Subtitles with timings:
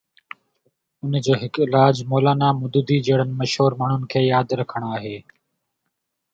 [1.03, 5.17] ان جو هڪ علاج مولانا مودودي جهڙن مشهور ماڻهن کي ياد رکڻ آهي.